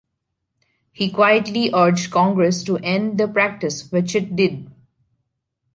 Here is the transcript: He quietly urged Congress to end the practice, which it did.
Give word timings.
He 0.91 1.11
quietly 1.11 1.69
urged 1.75 2.09
Congress 2.09 2.63
to 2.63 2.77
end 2.79 3.19
the 3.19 3.27
practice, 3.27 3.91
which 3.91 4.15
it 4.15 4.35
did. 4.35 4.67